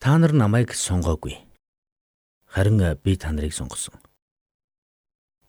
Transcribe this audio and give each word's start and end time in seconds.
Та 0.00 0.16
нар 0.16 0.32
намайг 0.32 0.72
сонгоогүй. 0.72 1.36
Харин 2.48 2.80
би 3.04 3.16
та 3.20 3.36
нарыг 3.36 3.52
сонгосон. 3.52 4.00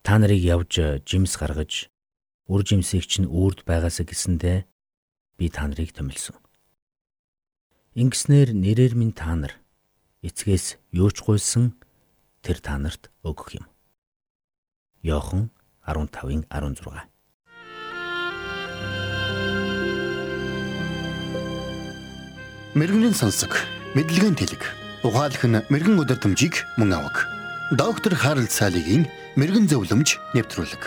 Та 0.04 0.20
нарыг 0.20 0.44
явж 0.44 0.76
жимс 1.08 1.40
гаргаж 1.40 1.88
үр 2.52 2.60
жимсийг 2.60 3.08
чинь 3.08 3.24
үрд 3.24 3.64
байгаасаа 3.64 4.04
гэсэндэ 4.04 4.68
би 5.40 5.48
та 5.48 5.64
нарыг 5.64 5.96
томилсон. 5.96 6.36
Ингэснээр 7.96 8.52
нэрээр 8.52 8.92
минь 8.92 9.16
та 9.16 9.32
нар 9.32 9.56
эцгээс 10.20 10.76
юу 10.92 11.08
ч 11.08 11.24
гуйсан 11.24 11.72
тэр 12.44 12.60
та 12.60 12.76
нарт 12.76 13.08
өгөх 13.24 13.56
юм. 13.56 13.64
Йохан 15.00 15.48
15-ын 15.88 16.44
16 16.52 17.08
Мэргэний 22.76 23.12
сонсог, 23.12 23.56
мэдлэгийн 23.92 24.36
тэлэг. 24.40 24.62
Ухаалх 25.04 25.44
нь 25.44 25.60
мэрэгэн 25.68 26.00
өдөр 26.00 26.16
төмжийг 26.16 26.64
мөн 26.80 26.96
авах. 26.96 27.28
Доктор 27.76 28.16
Харалт 28.16 28.48
цаалогийн 28.48 29.04
мэрэгэн 29.36 29.68
зөвлөмж 29.68 30.16
нэвтрүүлэг. 30.32 30.82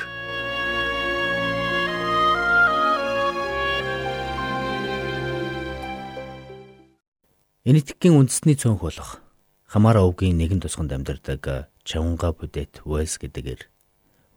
Энэтхэгийн 7.66 8.18
үндэсний 8.18 8.58
цөөнх 8.58 8.82
болох 8.82 9.22
Хамаараа 9.70 10.06
өвгийн 10.10 10.38
нэгэн 10.38 10.62
тусганд 10.62 10.94
амьдардаг 10.94 11.70
Чавнга 11.86 12.34
бүдэт 12.34 12.86
Уэлс 12.86 13.22
гэдгээр 13.22 13.62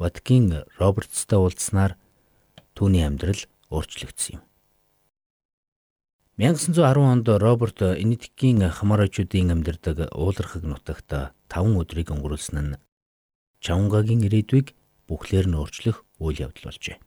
Ватикийн 0.01 0.65
Робертстай 0.77 1.41
уулзснаар 1.41 1.97
түүний 2.77 3.05
амьдрал 3.05 3.45
өөрчлөгдсөн 3.73 4.41
юм. 4.41 4.43
1910 6.39 7.03
онд 7.03 7.27
Роберт 7.27 7.83
Энэтхэгийн 7.83 8.71
хамаарачуудын 8.71 9.59
амьдардаг 9.59 10.07
уулархаг 10.15 10.63
нутагт 10.63 11.11
5 11.51 11.83
өдрийг 11.83 12.15
өнгөрүүлсэн 12.15 12.59
нь 12.63 12.79
Чавнгагийн 13.59 14.23
ирээдүйг 14.23 14.71
бүхлээр 15.11 15.51
нь 15.51 15.59
өөрчлөх 15.59 16.07
үйл 16.23 16.39
явдал 16.39 16.71
болжээ. 16.71 17.03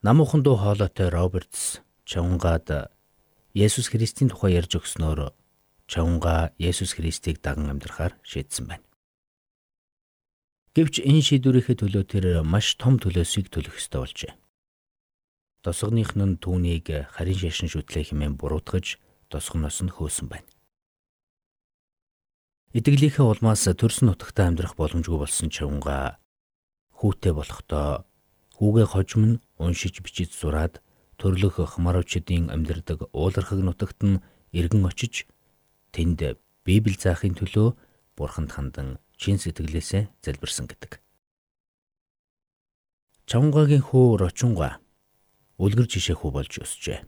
Намуухан 0.00 0.40
дуу 0.48 0.56
хоолойтой 0.56 1.12
Робертс 1.12 1.84
Чавнгад 2.08 2.88
Есүс 3.52 3.92
Христийн 3.92 4.32
тухай 4.32 4.56
ярьж 4.56 4.80
өгснөөр 4.80 5.36
Чавнга 5.92 6.56
Есүс 6.56 6.96
Христийг 6.96 7.44
даган 7.44 7.68
амьдрахаар 7.68 8.16
шийдсэн 8.24 8.64
байна. 8.64 8.86
Гэвч 10.72 11.04
энэ 11.04 11.20
шийдвэрийнхээ 11.20 11.84
төлөө 11.84 12.04
тэр 12.08 12.24
маш 12.48 12.80
том 12.80 12.96
төлөөсийг 12.96 13.52
төлөх 13.52 13.76
ёстой 13.76 14.08
болжээ. 14.08 14.32
Тосгоных 15.66 16.14
нь 16.14 16.38
түүнийг 16.38 17.10
харин 17.10 17.34
шашин 17.42 17.66
шүтлээ 17.66 18.14
хэмээн 18.14 18.38
буруутгаж 18.38 19.02
тосгоноос 19.26 19.82
нь 19.82 19.90
хөөсөн 19.90 20.30
байна. 20.30 20.46
Итгэлийнхээ 22.70 23.26
улмаас 23.26 23.66
төрсөн 23.66 24.14
нутагтаа 24.14 24.46
амьдрах 24.46 24.78
боломжгүй 24.78 25.18
болсон 25.18 25.50
чавнга 25.50 26.22
хүүтэй 27.02 27.34
болохдоо 27.34 28.06
хүүгээ 28.62 28.86
хожим 28.94 29.22
нь 29.26 29.40
уншиж 29.58 30.06
бичиж 30.06 30.38
зураад 30.38 30.78
төрлөх 31.18 31.58
хмаравчдын 31.58 32.54
амьдардаг 32.54 33.10
уулархаг 33.10 33.58
нутагт 33.58 33.98
нь 34.06 34.22
иргэн 34.54 34.86
очиж 34.86 35.26
тэнд 35.90 36.38
Библи 36.62 36.94
заахын 36.94 37.34
төлөө 37.34 37.74
бурханд 38.14 38.54
хандан 38.54 39.02
чин 39.18 39.42
сэтгэлээсээ 39.42 40.14
залбирсан 40.22 40.70
гэдэг. 40.70 41.02
Чавнгагийн 43.26 43.82
хүү 43.82 44.22
Рочунга 44.22 44.78
үлгэр 45.56 45.86
жишэхүү 45.88 46.30
болж 46.32 46.52
өсжээ. 46.60 47.04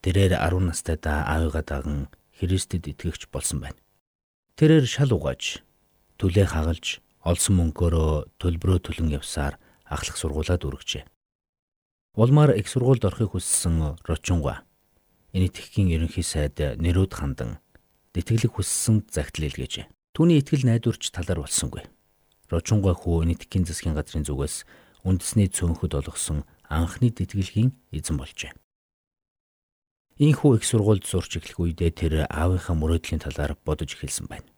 Тэрээр 0.00 0.38
10 0.38 0.72
настайдаа 0.72 1.26
аавыгаа 1.28 1.64
даган 1.66 2.08
Христэд 2.38 2.86
итгэгч 2.86 3.28
болсон 3.28 3.60
байна. 3.60 3.80
Тэрээр 4.56 4.86
шал 4.86 5.12
угааж, 5.12 5.60
түлээ 6.16 6.46
хагалж, 6.48 7.02
олсон 7.26 7.54
мөнгөөрөө 7.58 8.40
төлбөрөө 8.40 8.78
төлөн 8.86 9.10
явсаар 9.18 9.58
ахлах 9.84 10.16
сургуулаад 10.16 10.62
үргэжээ. 10.64 11.04
Улмаар 12.18 12.54
их 12.56 12.66
сургуульд 12.70 13.04
орохыг 13.04 13.34
хүссэн 13.34 13.98
Рочунга 14.06 14.62
энэтхэгийн 15.34 15.92
ерөнхий 15.94 16.24
сайд 16.24 16.58
Нэрүүд 16.58 17.12
хандан 17.14 17.62
тэтгэлэг 18.16 18.58
хүссэн 18.58 19.06
загтал 19.12 19.46
илгээжээ. 19.46 19.86
Түүний 20.16 20.40
итгэл 20.42 20.66
найдварч 20.66 21.14
талар 21.14 21.44
болсонгүй. 21.44 21.86
Рочунга 22.50 22.96
хүү 22.96 23.22
энэтхэгийн 23.28 23.68
засгийн 23.68 23.94
газрын 23.94 24.26
зүгээс 24.26 24.66
үндэсний 25.04 25.46
цөөнхөд 25.52 25.94
олгосон 25.94 26.42
анхны 26.68 27.10
тэтгэлгийн 27.10 27.72
эзэн 27.92 28.16
болжээ. 28.20 28.52
Ийхүү 30.18 30.58
их 30.58 30.64
сургуульд 30.66 31.06
сурч 31.06 31.38
эхлэх 31.38 31.58
үедээ 31.58 31.90
тэр 31.94 32.14
аавынхаа 32.26 32.74
мөрөөдлийн 32.76 33.22
талаар 33.22 33.56
бодож 33.64 33.94
эхэлсэн 33.94 34.26
байна. 34.26 34.50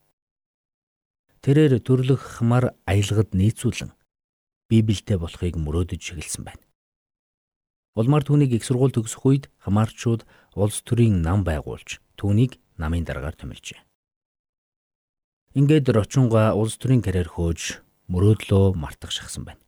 Тэрээр 1.44 1.80
төрлөх 1.80 2.40
хмар 2.40 2.76
аялгад 2.84 3.32
нийцүүлэн 3.36 3.92
Библиэтэй 4.70 5.18
болохыг 5.20 5.56
мөрөөдөж 5.60 6.00
эхэлсэн 6.00 6.44
байна. 6.48 6.64
Улмаар 7.92 8.24
түүнийг 8.24 8.56
их 8.56 8.64
сургууль 8.64 8.94
төгсөх 8.94 9.24
үед 9.26 9.44
хамаарчууд 9.60 10.24
улс 10.56 10.80
төрийн 10.86 11.20
нам 11.20 11.44
байгуулж 11.44 12.00
түүнийг 12.16 12.56
намын 12.80 13.04
дараагаар 13.04 13.36
томилжээ. 13.36 13.80
Ингээд 15.58 15.90
Рочунга 15.90 16.54
улс 16.54 16.78
төрийн 16.78 17.02
карьер 17.02 17.28
хөөж 17.28 17.82
мөрөөдлөө 18.08 18.78
мартах 18.78 19.10
шахсан 19.10 19.44
байна. 19.44 19.60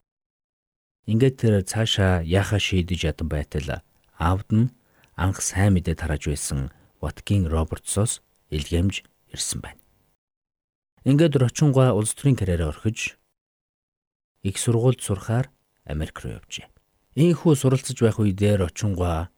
Ингээд 1.06 1.36
тэр 1.42 1.54
цаашаа 1.66 2.22
яхаа 2.22 2.62
шийдэж 2.62 3.10
ядан 3.10 3.26
байтал 3.26 3.82
аавд 4.14 4.48
нь 4.54 4.72
анх 5.18 5.42
сайн 5.42 5.74
мэдээ 5.74 5.98
тарааж 5.98 6.30
байсан 6.30 6.70
Ватикийн 7.02 7.50
Робертсоос 7.50 8.22
илгээмж 8.54 9.02
ирсэн 9.34 9.60
байна. 9.60 9.82
Ингээд 11.02 11.34
Рочунга 11.42 11.90
улс 11.98 12.14
төрийн 12.14 12.38
карьераа 12.38 12.70
орхиж 12.70 13.18
их 14.46 14.56
сургуульд 14.62 15.02
сурахаар 15.02 15.50
Америк 15.82 16.22
руу 16.22 16.38
явжээ. 16.38 16.70
Ийхүү 17.19 17.58
суралцж 17.58 17.98
байх 17.98 18.22
үедээ 18.22 18.62
Рочунга 18.62 19.34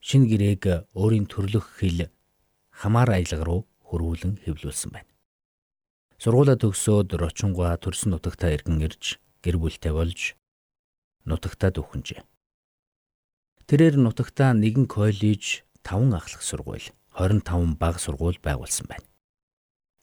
шин 0.00 0.24
гэрээг 0.24 0.88
өөрийн 0.96 1.28
төрлөх 1.28 1.76
хэл 1.76 2.08
хамаар 2.72 3.20
аялга 3.20 3.44
руу 3.44 3.60
хөрвүүлэн 3.84 4.40
хэвлүүлсэн 4.48 4.90
байна. 4.96 5.12
Сургуулаа 6.16 6.56
төгсөөд 6.56 7.12
Рочунга 7.20 7.76
төрсөн 7.76 8.16
нутагтаа 8.16 8.56
иргэн 8.56 8.80
ирж 8.80 9.20
гэр 9.44 9.60
бүлтэй 9.60 9.92
болж 9.92 10.32
нутагтаа 11.24 11.72
дүүхэнжээ. 11.72 12.22
Тэрээр 13.64 13.96
нутагтаа 13.96 14.52
нэгэн 14.52 14.86
коллеж, 14.88 15.64
5 15.84 16.12
ахлах 16.12 16.42
сургууль, 16.44 16.88
25 17.16 17.80
бага 17.80 17.98
сургууль 17.98 18.40
байгуулсан 18.40 18.86
байна. 18.88 19.08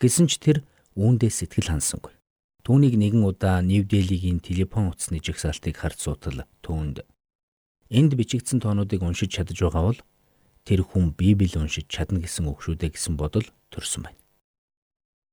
Гэсэн 0.02 0.26
ч 0.26 0.42
тэр 0.42 0.66
үүндээ 0.98 1.30
сэтгэл 1.30 1.78
хансангүй. 1.78 2.18
Түүнийг 2.66 2.98
нэгэн 2.98 3.26
удаа 3.26 3.62
Нью-Делигийн 3.62 4.42
телефон 4.42 4.90
утасны 4.94 5.22
жигсаалтыг 5.22 5.78
харж 5.78 5.98
суутал 6.10 6.46
түүнд 6.66 7.06
энд 7.90 8.12
бичигдсэн 8.14 8.62
тоонуудыг 8.62 9.02
уншиж 9.02 9.34
чадаж 9.34 9.58
байгаа 9.62 9.84
бол 9.94 10.00
тэр 10.66 10.86
хүн 10.86 11.14
Библи 11.18 11.58
уншиж 11.58 11.90
чадна 11.90 12.22
гэсэн 12.22 12.46
үг 12.50 12.62
шүү 12.62 12.78
дээ 12.78 12.94
гэсэн 12.94 13.18
бодол 13.18 13.46
төрсөн 13.74 14.06
байна. 14.06 14.20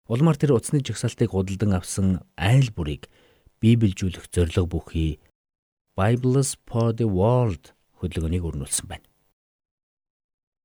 Улмаар 0.09 0.41
тэр 0.41 0.57
утасны 0.57 0.81
жигсаалтыг 0.81 1.37
худалдан 1.37 1.77
авсан 1.77 2.25
айл 2.37 2.73
бүрийг 2.73 3.13
биближүүлэх 3.61 4.33
зориг 4.33 4.65
бүхий 4.65 5.21
Bibles 5.99 6.55
for 6.71 6.95
the 6.95 7.11
World 7.11 7.75
хөдөлгөөнийг 7.99 8.45
өрнүүлсэн 8.47 8.87
байна. 8.87 9.03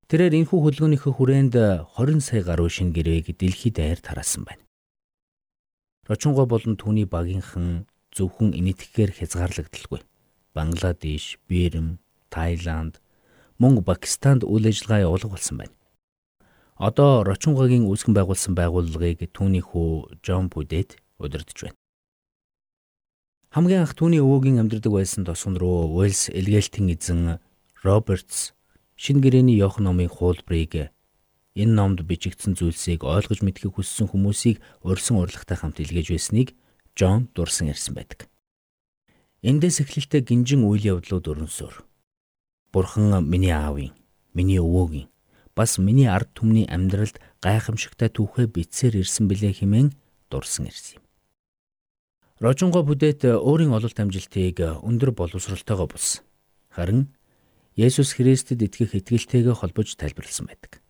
Тэрээр 0.06 0.38
энэхүү 0.38 0.60
хөдөлгөөнийхөө 0.62 1.14
хүрээнд 1.18 1.56
20 1.98 2.22
сая 2.22 2.46
гаруй 2.46 2.70
шин 2.70 2.94
гэрээг 2.94 3.34
дэлхийд 3.42 3.82
даяар 3.82 3.98
тараасан 3.98 4.46
байна. 4.46 4.62
Рочунго 6.06 6.46
болон 6.46 6.78
түүний 6.78 7.10
багийнхан 7.10 7.90
зөвхөн 8.14 8.54
энэтхэгээр 8.54 9.12
хязгаарлагдaltaгүй. 9.18 10.06
Бангладеш, 10.54 11.42
Бирм, 11.50 11.98
Тайланд, 12.30 13.02
мөн 13.58 13.82
Пакистанд 13.82 14.46
үйл 14.46 14.70
ажиллагаа 14.70 15.10
явуулах 15.10 15.34
болсон 15.34 15.66
байна. 15.66 15.74
Одоо 16.78 17.26
Рочунгогийн 17.26 17.90
үүсгэн 17.90 18.14
байгуулсан 18.14 18.54
байгууллагыг 18.54 19.34
түүний 19.34 19.66
хүү 19.66 20.22
Жон 20.22 20.54
Бүдэт 20.54 21.02
удирдах 21.18 21.58
байна. 21.74 21.83
Хамгийн 23.54 23.86
анх 23.86 23.94
түүний 23.94 24.18
өвөөгийн 24.18 24.66
амьдардаг 24.66 24.90
байсан 24.98 25.30
тосгон 25.30 25.62
руу 25.62 25.86
Уэльс 25.94 26.34
Элгээлтийн 26.34 26.90
эзэн 26.90 27.38
Робертс 27.86 28.58
шинэ 28.98 29.22
гэрээний 29.22 29.62
Йохан 29.62 29.86
номын 29.86 30.10
хуулбарыг 30.10 30.90
энэ 31.54 31.74
номд 31.78 32.02
бичигдсэн 32.02 32.58
зүйлсийг 32.58 33.06
ойлгож 33.06 33.46
мэдхийг 33.46 33.78
хүссэн 33.78 34.10
хүмүүсийг 34.10 34.58
урьсан 34.82 35.22
урлагтай 35.22 35.54
хамт 35.54 35.78
илгээж 35.86 36.18
байсныг 36.18 36.58
Джон 36.98 37.30
дурсан 37.38 37.70
ярьсан 37.70 37.94
байдаг. 37.94 38.26
Эндээс 39.46 39.86
эхлэлтэй 39.86 40.26
гинжин 40.26 40.66
үйл 40.66 40.98
явдлууд 40.98 41.30
өрнөсөөр. 41.30 41.86
Бурхан 42.74 43.22
миний 43.22 43.54
аавын, 43.54 43.94
миний 44.34 44.58
өвөөгийн, 44.58 45.14
бас 45.54 45.78
миний 45.78 46.10
ард 46.10 46.34
түмний 46.34 46.66
амьдралд 46.66 47.22
гайхамшигтай 47.38 48.10
түүхээ 48.10 48.50
битсээр 48.50 49.06
ирсэн 49.06 49.30
билээ 49.30 49.62
хэмээн 49.62 49.94
дурсан 50.34 50.74
ирсэн 50.74 50.98
юм. 50.98 51.03
Рожонго 52.44 52.84
бүдэт 52.84 53.24
өөрийн 53.24 53.72
ололт 53.72 53.96
амжилтыг 53.96 54.60
өндөр 54.84 55.16
боловсролтойгоо 55.16 55.88
булсан. 55.88 56.28
Харин 56.76 57.16
Есүс 57.80 58.20
Христэд 58.20 58.60
итгэх 58.68 59.00
итгэлтэйгээ 59.00 59.56
холбож 59.56 59.96
тайлбарласан 59.96 60.52
байдаг. 60.52 60.84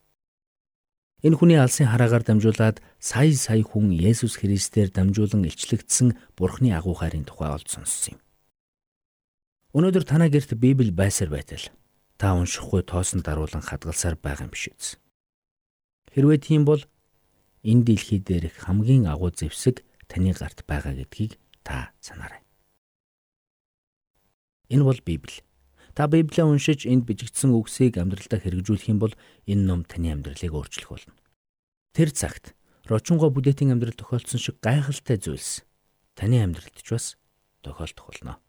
Энэ 1.21 1.37
хүний 1.37 1.61
алсын 1.61 1.93
хараагаар 1.93 2.25
дамжуулаад 2.25 2.81
сая 2.97 3.29
сая 3.37 3.61
хүн 3.61 3.93
Есүс 3.93 4.41
Христээр 4.41 4.89
дамжуулан 4.89 5.45
илчлэгдсэн 5.45 6.17
Бурхны 6.33 6.73
агуу 6.73 6.97
хайрын 6.97 7.21
тухай 7.21 7.53
олж 7.53 7.69
сонссон 7.69 8.17
юм. 8.17 8.19
Өнөөдөр 9.77 10.09
танаа 10.09 10.33
гэрт 10.33 10.57
Библи 10.57 10.89
байсаар 10.89 11.29
байтал 11.29 11.69
та 12.17 12.33
уншихгүй 12.33 12.81
тоосон 12.81 13.21
даруулан 13.21 13.61
хадгалсаар 13.61 14.17
байгаа 14.17 14.49
юм 14.49 14.57
биш 14.57 14.73
үү? 14.73 14.97
Хэрвээ 16.17 16.39
тийм 16.41 16.65
бол 16.65 16.81
энэ 17.61 17.85
дэлхий 17.85 18.17
дээрх 18.17 18.57
хамгийн 18.57 19.05
агуу 19.05 19.29
зэвсэг 19.29 19.85
таны 20.09 20.33
гарт 20.33 20.65
байгаа 20.65 20.97
гэдгийг 20.97 21.37
та 21.63 21.91
санаарай. 21.99 22.43
Энэ 24.69 24.83
бол 24.83 24.99
Библи. 25.05 25.43
Та 25.93 26.07
Библийг 26.07 26.45
уншиж 26.45 26.85
энд 26.89 27.05
бичигдсэн 27.05 27.53
үгсийг 27.53 27.97
амьдралдаа 27.97 28.41
хэрэгжүүлэх 28.41 28.89
юм 28.89 28.99
бол 28.99 29.13
энэ 29.45 29.63
ном 29.63 29.81
таны 29.85 30.09
амьдралыг 30.11 30.53
өөрчлөх 30.53 30.89
болно. 30.89 31.13
Тэр 31.93 32.09
цагт 32.09 32.57
рочонго 32.89 33.29
бүдэтийн 33.29 33.77
амьдрал 33.77 33.93
тохиолдсон 33.93 34.41
шиг 34.41 34.57
гайхалтай 34.57 35.21
зүйлс 35.21 35.61
таны 36.17 36.41
амьдралд 36.41 36.73
ч 36.81 36.87
бас 36.89 37.15
тохиолдох 37.61 38.09
болно. 38.09 38.41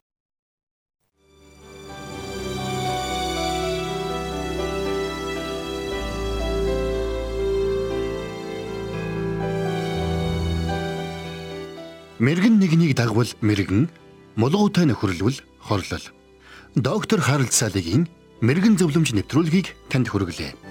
Мэргэн 12.24 12.56
нэгнийг 12.56 12.96
дагвал 12.96 13.28
мэргэн, 13.44 13.92
мулгуутай 14.40 14.88
нөхөрлөл 14.88 15.44
хорлол. 15.60 16.06
Доктор 16.72 17.20
Харалт 17.20 17.52
Салигийн 17.52 18.08
мэрэгэн 18.40 18.80
зөвлөмж 18.80 19.12
нэвтрүүлгийг 19.12 19.76
танд 19.92 20.08
хүргэлээ. 20.08 20.63